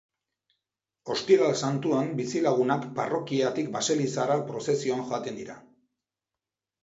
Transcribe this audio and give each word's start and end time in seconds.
Ostiral 1.15 1.51
Santuan 1.65 2.07
bizilagunak 2.19 2.87
parrokiatik 2.99 3.69
baselizara 3.77 4.37
prozesioan 4.47 5.03
joaten 5.11 5.37
dira. 5.43 5.59